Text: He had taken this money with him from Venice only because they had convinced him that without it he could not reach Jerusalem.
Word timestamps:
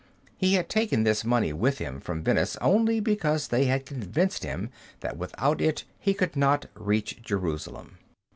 He 0.35 0.55
had 0.55 0.67
taken 0.67 1.03
this 1.03 1.23
money 1.23 1.53
with 1.53 1.77
him 1.77 1.99
from 1.99 2.23
Venice 2.23 2.57
only 2.59 2.99
because 2.99 3.47
they 3.49 3.65
had 3.65 3.85
convinced 3.85 4.43
him 4.43 4.71
that 5.01 5.15
without 5.15 5.61
it 5.61 5.83
he 5.99 6.15
could 6.15 6.35
not 6.35 6.65
reach 6.73 7.21
Jerusalem. 7.21 7.99